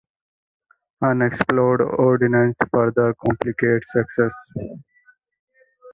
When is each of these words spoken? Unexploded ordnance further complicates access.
Unexploded 1.03 1.83
ordnance 1.85 2.57
further 2.71 3.13
complicates 3.23 3.95
access. 3.95 4.33